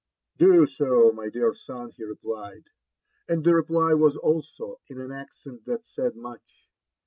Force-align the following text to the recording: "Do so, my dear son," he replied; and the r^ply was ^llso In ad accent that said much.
"Do 0.39 0.65
so, 0.65 1.11
my 1.11 1.29
dear 1.29 1.53
son," 1.53 1.91
he 1.95 2.03
replied; 2.03 2.63
and 3.29 3.43
the 3.43 3.51
r^ply 3.51 3.95
was 3.95 4.15
^llso 4.15 4.77
In 4.87 4.99
ad 4.99 5.11
accent 5.11 5.65
that 5.65 5.85
said 5.85 6.15
much. 6.15 6.67